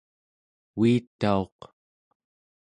uitauq 0.79 1.59